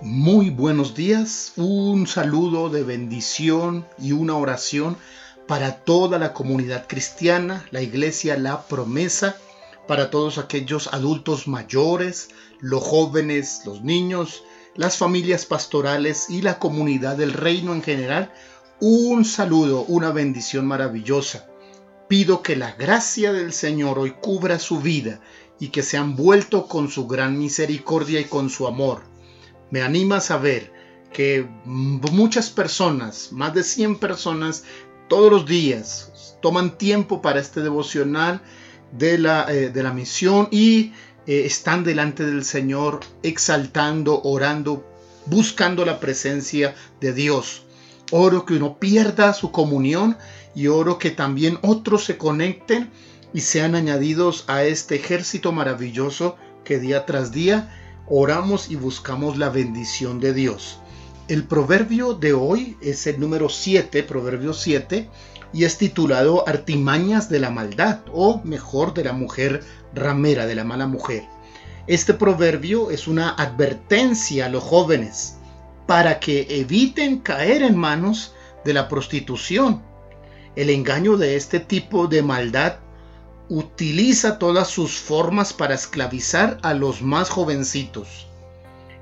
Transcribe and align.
Muy 0.00 0.50
buenos 0.50 0.94
días, 0.94 1.54
un 1.56 2.06
saludo 2.06 2.68
de 2.68 2.84
bendición 2.84 3.84
y 3.98 4.12
una 4.12 4.36
oración 4.36 4.96
para 5.48 5.80
toda 5.80 6.20
la 6.20 6.32
comunidad 6.32 6.86
cristiana, 6.86 7.66
la 7.72 7.82
iglesia 7.82 8.38
La 8.38 8.62
Promesa, 8.68 9.36
para 9.88 10.08
todos 10.08 10.38
aquellos 10.38 10.86
adultos 10.94 11.48
mayores, 11.48 12.28
los 12.60 12.84
jóvenes, 12.84 13.62
los 13.66 13.82
niños, 13.82 14.44
las 14.76 14.98
familias 14.98 15.46
pastorales 15.46 16.30
y 16.30 16.42
la 16.42 16.60
comunidad 16.60 17.16
del 17.16 17.32
reino 17.32 17.72
en 17.72 17.82
general. 17.82 18.32
Un 18.78 19.24
saludo, 19.24 19.82
una 19.88 20.12
bendición 20.12 20.64
maravillosa. 20.64 21.48
Pido 22.06 22.40
que 22.42 22.54
la 22.54 22.70
gracia 22.70 23.32
del 23.32 23.52
Señor 23.52 23.98
hoy 23.98 24.12
cubra 24.12 24.60
su 24.60 24.78
vida 24.78 25.18
y 25.58 25.70
que 25.70 25.82
sean 25.82 26.14
vuelto 26.14 26.68
con 26.68 26.88
su 26.88 27.08
gran 27.08 27.36
misericordia 27.36 28.20
y 28.20 28.26
con 28.26 28.48
su 28.48 28.68
amor 28.68 29.17
me 29.70 29.82
anima 29.82 30.16
a 30.16 30.20
saber 30.20 30.72
que 31.12 31.48
muchas 31.64 32.50
personas, 32.50 33.32
más 33.32 33.54
de 33.54 33.62
100 33.62 33.96
personas, 33.98 34.64
todos 35.08 35.30
los 35.30 35.46
días 35.46 36.36
toman 36.42 36.76
tiempo 36.78 37.22
para 37.22 37.40
este 37.40 37.60
devocional 37.60 38.40
de 38.92 39.18
la, 39.18 39.46
eh, 39.52 39.70
de 39.70 39.82
la 39.82 39.92
misión 39.92 40.48
y 40.50 40.92
eh, 41.26 41.44
están 41.44 41.84
delante 41.84 42.24
del 42.24 42.44
Señor 42.44 43.00
exaltando, 43.22 44.22
orando, 44.22 44.86
buscando 45.26 45.84
la 45.84 46.00
presencia 46.00 46.74
de 47.00 47.12
Dios. 47.12 47.64
Oro 48.10 48.46
que 48.46 48.54
uno 48.54 48.78
pierda 48.78 49.34
su 49.34 49.50
comunión 49.50 50.16
y 50.54 50.68
oro 50.68 50.98
que 50.98 51.10
también 51.10 51.58
otros 51.62 52.04
se 52.04 52.16
conecten 52.16 52.90
y 53.34 53.40
sean 53.40 53.74
añadidos 53.74 54.44
a 54.46 54.64
este 54.64 54.96
ejército 54.96 55.52
maravilloso 55.52 56.36
que 56.64 56.78
día 56.78 57.04
tras 57.04 57.30
día 57.32 57.87
oramos 58.10 58.70
y 58.70 58.76
buscamos 58.76 59.36
la 59.36 59.50
bendición 59.50 60.20
de 60.20 60.32
Dios. 60.32 60.80
El 61.28 61.44
proverbio 61.44 62.14
de 62.14 62.32
hoy 62.32 62.76
es 62.80 63.06
el 63.06 63.20
número 63.20 63.48
7, 63.48 64.02
proverbio 64.02 64.54
7, 64.54 65.08
y 65.52 65.64
es 65.64 65.78
titulado 65.78 66.48
Artimañas 66.48 67.28
de 67.28 67.40
la 67.40 67.50
maldad, 67.50 68.00
o 68.12 68.40
mejor 68.44 68.94
de 68.94 69.04
la 69.04 69.12
mujer 69.12 69.62
ramera, 69.94 70.46
de 70.46 70.54
la 70.54 70.64
mala 70.64 70.86
mujer. 70.86 71.24
Este 71.86 72.14
proverbio 72.14 72.90
es 72.90 73.08
una 73.08 73.30
advertencia 73.30 74.46
a 74.46 74.48
los 74.48 74.62
jóvenes 74.62 75.36
para 75.86 76.20
que 76.20 76.46
eviten 76.60 77.18
caer 77.18 77.62
en 77.62 77.76
manos 77.76 78.34
de 78.64 78.74
la 78.74 78.88
prostitución. 78.88 79.82
El 80.54 80.70
engaño 80.70 81.16
de 81.16 81.36
este 81.36 81.60
tipo 81.60 82.06
de 82.06 82.22
maldad 82.22 82.76
utiliza 83.48 84.38
todas 84.38 84.68
sus 84.68 84.98
formas 84.98 85.52
para 85.52 85.74
esclavizar 85.74 86.58
a 86.62 86.74
los 86.74 87.02
más 87.02 87.30
jovencitos. 87.30 88.26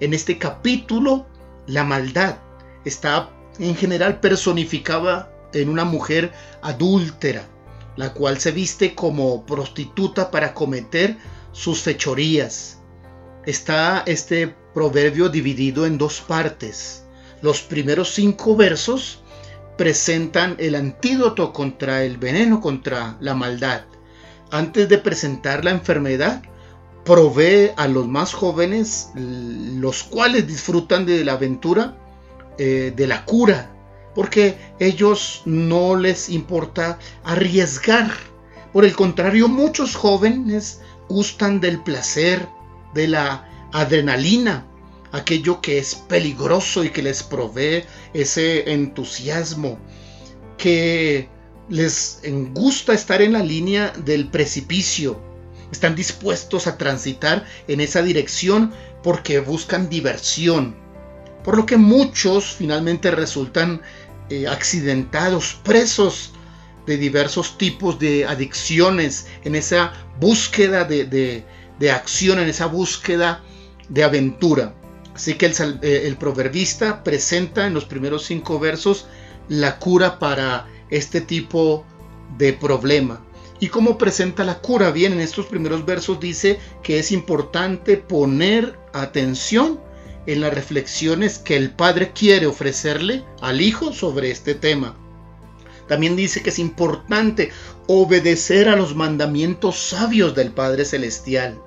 En 0.00 0.12
este 0.12 0.38
capítulo, 0.38 1.26
la 1.66 1.84
maldad 1.84 2.36
está 2.84 3.30
en 3.58 3.74
general 3.74 4.20
personificada 4.20 5.32
en 5.52 5.68
una 5.68 5.84
mujer 5.84 6.32
adúltera, 6.62 7.44
la 7.96 8.12
cual 8.12 8.38
se 8.38 8.50
viste 8.50 8.94
como 8.94 9.46
prostituta 9.46 10.30
para 10.30 10.52
cometer 10.52 11.16
sus 11.52 11.80
fechorías. 11.80 12.78
Está 13.46 14.02
este 14.06 14.54
proverbio 14.74 15.28
dividido 15.28 15.86
en 15.86 15.96
dos 15.96 16.20
partes. 16.20 17.04
Los 17.40 17.62
primeros 17.62 18.12
cinco 18.12 18.56
versos 18.56 19.20
presentan 19.78 20.56
el 20.58 20.74
antídoto 20.74 21.52
contra 21.52 22.04
el 22.04 22.18
veneno, 22.18 22.60
contra 22.60 23.16
la 23.20 23.34
maldad 23.34 23.84
antes 24.50 24.88
de 24.88 24.98
presentar 24.98 25.64
la 25.64 25.70
enfermedad, 25.70 26.42
provee 27.04 27.70
a 27.76 27.86
los 27.86 28.06
más 28.06 28.32
jóvenes, 28.32 29.10
los 29.14 30.02
cuales 30.02 30.46
disfrutan 30.46 31.06
de 31.06 31.24
la 31.24 31.32
aventura, 31.32 31.96
eh, 32.58 32.92
de 32.94 33.06
la 33.06 33.24
cura, 33.24 33.70
porque 34.14 34.56
ellos 34.78 35.42
no 35.44 35.96
les 35.96 36.28
importa 36.30 36.98
arriesgar. 37.24 38.10
Por 38.72 38.84
el 38.84 38.94
contrario, 38.94 39.48
muchos 39.48 39.94
jóvenes 39.94 40.80
gustan 41.08 41.60
del 41.60 41.82
placer, 41.82 42.48
de 42.94 43.08
la 43.08 43.48
adrenalina, 43.72 44.66
aquello 45.12 45.60
que 45.60 45.78
es 45.78 45.94
peligroso 45.94 46.84
y 46.84 46.90
que 46.90 47.02
les 47.02 47.22
provee 47.22 47.84
ese 48.14 48.72
entusiasmo, 48.72 49.78
que 50.56 51.28
les 51.68 52.20
gusta 52.52 52.92
estar 52.92 53.22
en 53.22 53.32
la 53.32 53.42
línea 53.42 53.92
del 54.04 54.28
precipicio. 54.28 55.20
Están 55.72 55.94
dispuestos 55.94 56.66
a 56.66 56.76
transitar 56.76 57.46
en 57.68 57.80
esa 57.80 58.02
dirección 58.02 58.72
porque 59.02 59.40
buscan 59.40 59.88
diversión. 59.88 60.76
Por 61.42 61.56
lo 61.56 61.66
que 61.66 61.76
muchos 61.76 62.54
finalmente 62.56 63.10
resultan 63.10 63.82
eh, 64.30 64.46
accidentados, 64.46 65.58
presos 65.62 66.32
de 66.86 66.96
diversos 66.96 67.58
tipos 67.58 67.98
de 67.98 68.24
adicciones, 68.26 69.26
en 69.44 69.54
esa 69.54 69.92
búsqueda 70.20 70.84
de, 70.84 71.44
acción, 71.92 72.38
en 72.38 72.48
esa 72.48 72.66
búsqueda 72.66 73.42
de 73.88 74.04
aventura. 74.04 74.74
Así 75.14 75.34
que 75.34 75.46
el, 75.46 75.78
eh, 75.82 76.02
el 76.06 76.16
proverbista 76.16 77.02
presenta 77.04 77.66
en 77.66 77.74
los 77.74 77.84
primeros 77.84 78.24
cinco 78.24 78.58
versos 78.58 79.06
la 79.48 79.78
cura 79.78 80.18
para 80.18 80.66
este 80.96 81.20
tipo 81.20 81.84
de 82.38 82.52
problema. 82.52 83.24
¿Y 83.60 83.68
cómo 83.68 83.98
presenta 83.98 84.44
la 84.44 84.60
cura? 84.60 84.90
Bien, 84.90 85.12
en 85.12 85.20
estos 85.20 85.46
primeros 85.46 85.86
versos 85.86 86.20
dice 86.20 86.58
que 86.82 86.98
es 86.98 87.12
importante 87.12 87.96
poner 87.96 88.78
atención 88.92 89.80
en 90.26 90.40
las 90.40 90.52
reflexiones 90.52 91.38
que 91.38 91.56
el 91.56 91.70
Padre 91.70 92.12
quiere 92.12 92.46
ofrecerle 92.46 93.24
al 93.40 93.60
Hijo 93.60 93.92
sobre 93.92 94.30
este 94.30 94.54
tema. 94.54 94.96
También 95.88 96.16
dice 96.16 96.42
que 96.42 96.50
es 96.50 96.58
importante 96.58 97.52
obedecer 97.86 98.68
a 98.68 98.76
los 98.76 98.94
mandamientos 98.94 99.78
sabios 99.78 100.34
del 100.34 100.50
Padre 100.50 100.84
Celestial. 100.84 101.60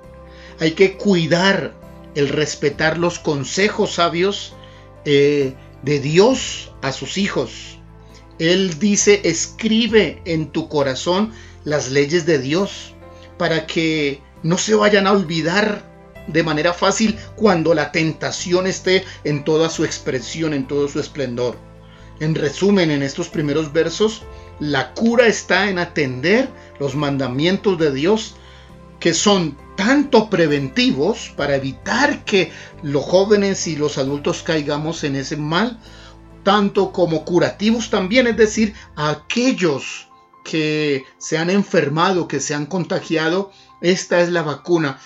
Hay 0.60 0.72
que 0.72 0.96
cuidar 0.96 1.74
el 2.14 2.28
respetar 2.28 2.98
los 2.98 3.18
consejos 3.18 3.94
sabios 3.94 4.54
eh, 5.04 5.54
de 5.82 6.00
Dios 6.00 6.72
a 6.82 6.92
sus 6.92 7.16
hijos. 7.16 7.77
Él 8.38 8.78
dice, 8.78 9.20
escribe 9.24 10.22
en 10.24 10.50
tu 10.52 10.68
corazón 10.68 11.32
las 11.64 11.90
leyes 11.90 12.24
de 12.24 12.38
Dios 12.38 12.94
para 13.36 13.66
que 13.66 14.20
no 14.42 14.58
se 14.58 14.74
vayan 14.74 15.06
a 15.06 15.12
olvidar 15.12 15.84
de 16.28 16.42
manera 16.42 16.72
fácil 16.72 17.16
cuando 17.36 17.74
la 17.74 17.90
tentación 17.90 18.66
esté 18.66 19.04
en 19.24 19.44
toda 19.44 19.68
su 19.70 19.84
expresión, 19.84 20.54
en 20.54 20.66
todo 20.68 20.88
su 20.88 21.00
esplendor. 21.00 21.56
En 22.20 22.34
resumen, 22.34 22.90
en 22.90 23.02
estos 23.02 23.28
primeros 23.28 23.72
versos, 23.72 24.22
la 24.60 24.92
cura 24.92 25.26
está 25.26 25.70
en 25.70 25.78
atender 25.78 26.48
los 26.78 26.94
mandamientos 26.94 27.78
de 27.78 27.92
Dios 27.92 28.34
que 29.00 29.14
son 29.14 29.56
tanto 29.76 30.28
preventivos 30.28 31.32
para 31.36 31.54
evitar 31.54 32.24
que 32.24 32.50
los 32.82 33.04
jóvenes 33.04 33.66
y 33.68 33.76
los 33.76 33.96
adultos 33.96 34.42
caigamos 34.42 35.04
en 35.04 35.14
ese 35.14 35.36
mal, 35.36 35.78
tanto 36.42 36.92
como 36.92 37.24
curativos 37.24 37.90
también, 37.90 38.26
es 38.26 38.36
decir, 38.36 38.74
aquellos 38.96 40.08
que 40.44 41.04
se 41.18 41.38
han 41.38 41.50
enfermado, 41.50 42.26
que 42.26 42.40
se 42.40 42.54
han 42.54 42.66
contagiado, 42.66 43.50
esta 43.80 44.20
es 44.20 44.30
la 44.30 44.42
vacuna. 44.42 44.98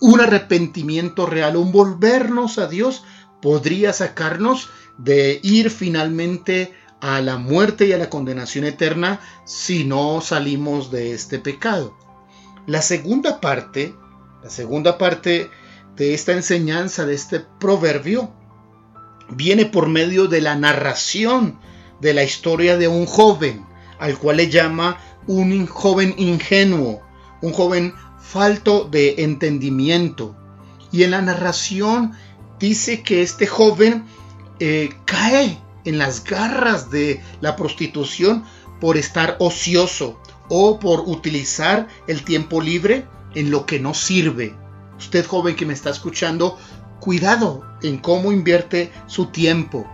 Un 0.00 0.20
arrepentimiento 0.20 1.26
real, 1.26 1.56
un 1.56 1.72
volvernos 1.72 2.58
a 2.58 2.66
Dios 2.66 3.04
podría 3.40 3.92
sacarnos 3.92 4.68
de 4.98 5.40
ir 5.42 5.70
finalmente 5.70 6.74
a 7.00 7.20
la 7.20 7.36
muerte 7.36 7.86
y 7.86 7.92
a 7.92 7.98
la 7.98 8.10
condenación 8.10 8.64
eterna 8.64 9.20
si 9.44 9.84
no 9.84 10.20
salimos 10.20 10.90
de 10.90 11.12
este 11.12 11.38
pecado. 11.38 11.96
La 12.66 12.80
segunda 12.80 13.40
parte, 13.40 13.94
la 14.42 14.50
segunda 14.50 14.98
parte 14.98 15.50
de 15.96 16.14
esta 16.14 16.32
enseñanza, 16.32 17.04
de 17.04 17.14
este 17.14 17.40
proverbio, 17.40 18.32
viene 19.36 19.66
por 19.66 19.88
medio 19.88 20.26
de 20.26 20.40
la 20.40 20.54
narración 20.54 21.58
de 22.00 22.14
la 22.14 22.24
historia 22.24 22.76
de 22.76 22.88
un 22.88 23.06
joven, 23.06 23.64
al 23.98 24.18
cual 24.18 24.38
le 24.38 24.48
llama 24.48 24.98
un 25.26 25.66
joven 25.66 26.14
ingenuo, 26.18 27.00
un 27.40 27.52
joven 27.52 27.94
falto 28.20 28.88
de 28.90 29.16
entendimiento. 29.18 30.36
Y 30.90 31.04
en 31.04 31.12
la 31.12 31.22
narración 31.22 32.12
dice 32.58 33.02
que 33.02 33.22
este 33.22 33.46
joven 33.46 34.04
eh, 34.58 34.90
cae 35.04 35.58
en 35.84 35.98
las 35.98 36.24
garras 36.24 36.90
de 36.90 37.20
la 37.40 37.56
prostitución 37.56 38.44
por 38.80 38.96
estar 38.96 39.36
ocioso 39.38 40.20
o 40.48 40.78
por 40.78 41.00
utilizar 41.00 41.88
el 42.06 42.24
tiempo 42.24 42.60
libre 42.60 43.06
en 43.34 43.50
lo 43.50 43.66
que 43.66 43.80
no 43.80 43.94
sirve. 43.94 44.54
Usted 44.98 45.26
joven 45.26 45.56
que 45.56 45.66
me 45.66 45.72
está 45.72 45.90
escuchando, 45.90 46.58
Cuidado 47.02 47.64
en 47.82 47.98
cómo 47.98 48.30
invierte 48.30 48.92
su 49.08 49.26
tiempo. 49.26 49.90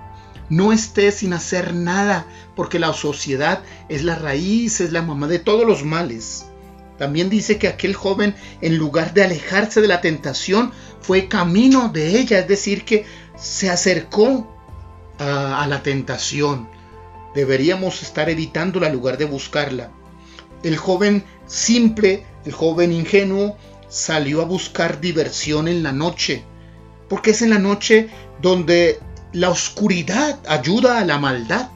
No 0.51 0.75
esté 0.75 1.11
sin 1.11 1.33
hacer 1.33 1.73
nada, 1.73 2.27
porque 2.55 2.79
la 2.79 2.93
sociedad 2.93 3.63
es 3.89 4.05
la 4.05 4.17
raíz, 4.17 4.83
es 4.83 4.93
la 4.93 5.01
mamá 5.01 5.27
de 5.27 5.39
todos 5.39 5.67
los 5.67 5.87
males. 5.87 6.45
También 6.99 7.31
dice 7.31 7.57
que 7.57 7.67
aquel 7.67 7.95
joven, 7.95 8.35
en 8.61 8.77
lugar 8.77 9.15
de 9.15 9.25
alejarse 9.25 9.81
de 9.81 9.89
la 9.89 10.03
tentación, 10.03 10.71
fue 11.01 11.29
camino 11.29 11.89
de 11.89 12.21
ella, 12.21 12.41
es 12.41 12.47
decir, 12.47 12.85
que 12.85 13.07
se 13.39 13.71
acercó 13.71 14.47
a, 15.19 15.67
la 15.67 15.83
tentación. 15.83 16.69
Deberíamos 17.35 18.03
estar 18.03 18.29
evitándola 18.29 18.89
en 18.89 18.93
lugar 18.93 19.17
de 19.17 19.25
buscarla. 19.25 19.93
El 20.63 20.77
joven 20.77 21.25
simple, 21.47 22.27
el 22.45 22.53
joven 22.53 22.93
ingenuo, 22.93 23.57
salió 23.89 24.43
a 24.43 24.45
buscar 24.45 25.01
diversión 25.01 25.69
en 25.69 25.83
la 25.83 25.93
noche, 25.93 26.45
porque 27.09 27.31
es 27.31 27.43
en 27.43 27.51
la 27.51 27.59
noche 27.59 28.11
donde 28.41 29.01
la 29.33 29.51
oscuridad 29.51 30.39
ayuda 30.49 30.99
a 30.99 31.05
la 31.05 31.19
maldad. 31.19 31.71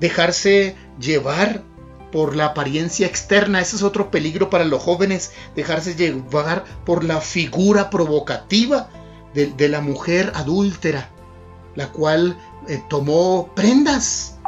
Dejarse 0.00 0.76
llevar 1.00 1.62
por 2.10 2.36
la 2.36 2.46
apariencia 2.46 3.06
externa, 3.06 3.60
ese 3.60 3.76
es 3.76 3.82
otro 3.82 4.10
peligro 4.10 4.50
para 4.50 4.64
los 4.64 4.82
jóvenes, 4.82 5.32
dejarse 5.56 5.94
llevar 5.94 6.64
por 6.84 7.04
la 7.04 7.20
figura 7.20 7.88
provocativa 7.88 8.90
de, 9.34 9.68
la 9.68 9.80
mujer 9.80 10.30
adúltera, 10.34 11.08
la 11.74 11.90
cual 11.90 12.36
eh, 12.68 12.82
tomó 12.90 13.50
prendas 13.54 14.38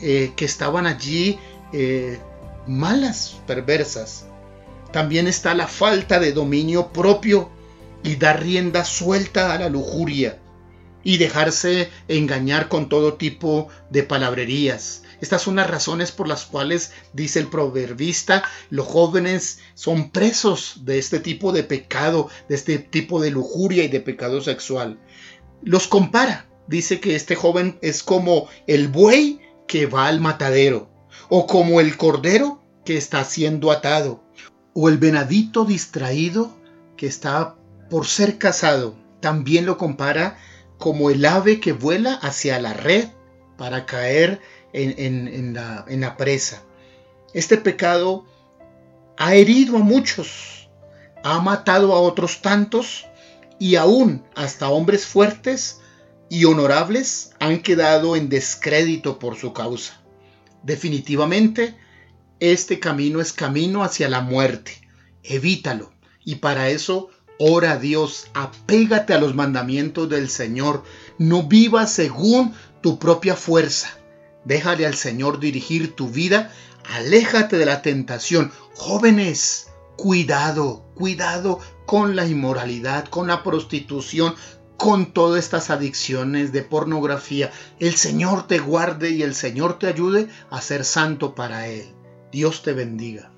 eh, 0.00 0.32
que 0.36 0.44
estaban 0.44 0.86
allí 0.86 1.38
eh, 1.72 2.20
malas, 2.66 3.40
perversas. 3.46 4.26
También 4.92 5.26
está 5.26 5.54
la 5.54 5.66
falta 5.66 6.20
de 6.20 6.32
dominio 6.32 6.92
propio 6.92 7.50
y 8.02 8.16
dar 8.16 8.42
rienda 8.42 8.84
suelta 8.84 9.52
a 9.52 9.58
la 9.58 9.68
lujuria 9.68 10.38
y 11.02 11.18
dejarse 11.18 11.90
engañar 12.08 12.68
con 12.68 12.88
todo 12.88 13.14
tipo 13.14 13.68
de 13.90 14.02
palabrerías. 14.02 15.02
Estas 15.20 15.42
son 15.42 15.56
las 15.56 15.68
razones 15.68 16.12
por 16.12 16.28
las 16.28 16.46
cuales, 16.46 16.92
dice 17.12 17.40
el 17.40 17.48
proverbista, 17.48 18.42
los 18.70 18.86
jóvenes 18.86 19.60
son 19.74 20.10
presos 20.10 20.80
de 20.84 20.98
este 20.98 21.20
tipo 21.20 21.52
de 21.52 21.62
pecado, 21.62 22.28
de 22.48 22.54
este 22.54 22.78
tipo 22.78 23.20
de 23.20 23.30
lujuria 23.30 23.84
y 23.84 23.88
de 23.88 24.00
pecado 24.00 24.40
sexual. 24.40 24.98
Los 25.62 25.86
compara. 25.86 26.46
Dice 26.68 27.00
que 27.00 27.16
este 27.16 27.34
joven 27.34 27.78
es 27.82 28.02
como 28.02 28.48
el 28.68 28.88
buey 28.88 29.40
que 29.66 29.86
va 29.86 30.06
al 30.06 30.20
matadero, 30.20 30.88
o 31.28 31.46
como 31.46 31.80
el 31.80 31.96
cordero 31.96 32.62
que 32.84 32.96
está 32.96 33.24
siendo 33.24 33.72
atado, 33.72 34.22
o 34.72 34.88
el 34.88 34.98
venadito 34.98 35.64
distraído 35.64 36.56
que 36.96 37.06
está 37.06 37.56
por 37.90 38.06
ser 38.06 38.38
casado. 38.38 38.96
También 39.20 39.66
lo 39.66 39.76
compara 39.76 40.38
como 40.78 41.10
el 41.10 41.24
ave 41.26 41.60
que 41.60 41.72
vuela 41.72 42.14
hacia 42.14 42.58
la 42.60 42.72
red 42.72 43.08
para 43.58 43.84
caer 43.84 44.40
en, 44.72 45.52
la, 45.52 45.84
la 45.86 46.16
presa. 46.16 46.62
Este 47.34 47.58
pecado 47.58 48.24
ha 49.18 49.34
herido 49.34 49.76
a 49.76 49.80
muchos, 49.80 50.70
ha 51.22 51.40
matado 51.40 51.92
a 51.92 52.00
otros 52.00 52.40
tantos 52.40 53.06
y 53.58 53.76
aún 53.76 54.24
hasta 54.34 54.70
hombres 54.70 55.04
fuertes 55.04 55.80
y 56.30 56.46
honorables 56.46 57.32
han 57.40 57.60
quedado 57.60 58.16
en 58.16 58.30
descrédito 58.30 59.18
por 59.18 59.36
su 59.36 59.52
causa. 59.52 60.00
Definitivamente, 60.62 61.76
este 62.38 62.80
camino 62.80 63.20
es 63.20 63.32
camino 63.32 63.82
hacia 63.82 64.08
la 64.08 64.22
muerte. 64.22 64.72
Evítalo. 65.22 65.92
Y 66.24 66.36
para 66.36 66.70
eso 66.70 67.10
Ora 67.42 67.72
a 67.72 67.76
Dios, 67.78 68.26
apégate 68.34 69.14
a 69.14 69.18
los 69.18 69.34
mandamientos 69.34 70.10
del 70.10 70.28
Señor, 70.28 70.84
no 71.16 71.44
vivas 71.44 71.90
según 71.90 72.52
tu 72.82 72.98
propia 72.98 73.34
fuerza. 73.34 73.88
Déjale 74.44 74.84
al 74.84 74.94
Señor 74.94 75.40
dirigir 75.40 75.96
tu 75.96 76.10
vida, 76.10 76.52
aléjate 76.94 77.56
de 77.56 77.64
la 77.64 77.80
tentación. 77.80 78.52
Jóvenes, 78.74 79.68
cuidado, 79.96 80.84
cuidado 80.94 81.60
con 81.86 82.14
la 82.14 82.26
inmoralidad, 82.26 83.06
con 83.06 83.28
la 83.28 83.42
prostitución, 83.42 84.34
con 84.76 85.14
todas 85.14 85.42
estas 85.42 85.70
adicciones 85.70 86.52
de 86.52 86.60
pornografía. 86.60 87.50
El 87.78 87.94
Señor 87.96 88.48
te 88.48 88.58
guarde 88.58 89.12
y 89.12 89.22
el 89.22 89.34
Señor 89.34 89.78
te 89.78 89.86
ayude 89.86 90.28
a 90.50 90.60
ser 90.60 90.84
santo 90.84 91.34
para 91.34 91.68
Él. 91.68 91.86
Dios 92.32 92.62
te 92.62 92.74
bendiga. 92.74 93.29